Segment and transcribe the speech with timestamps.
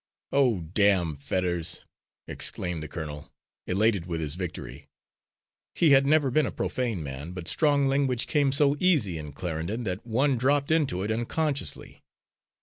[0.31, 1.81] "Oh, damn Fetters!"
[2.27, 3.31] exclaimed the colonel,
[3.67, 4.87] elated with his victory.
[5.75, 9.83] He had never been a profane man, but strong language came so easy in Clarendon
[9.83, 12.01] that one dropped into it unconsciously.